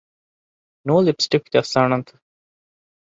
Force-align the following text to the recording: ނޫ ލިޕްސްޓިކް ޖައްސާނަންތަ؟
ނޫ 0.85 0.95
ލިޕްސްޓިކް 1.05 1.47
ޖައްސާނަންތަ؟ 1.53 2.13